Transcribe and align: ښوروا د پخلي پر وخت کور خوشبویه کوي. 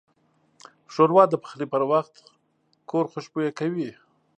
ښوروا 0.93 1.23
د 1.29 1.33
پخلي 1.43 1.65
پر 1.73 1.81
وخت 1.91 2.15
کور 2.89 3.05
خوشبویه 3.11 3.51
کوي. 3.59 3.89